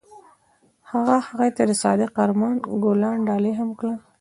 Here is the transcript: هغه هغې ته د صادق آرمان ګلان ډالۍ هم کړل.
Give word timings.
هغه 0.91 1.15
هغې 1.27 1.49
ته 1.55 1.63
د 1.69 1.71
صادق 1.83 2.09
آرمان 2.23 2.55
ګلان 2.83 3.17
ډالۍ 3.27 3.53
هم 3.59 3.69
کړل. 3.79 3.97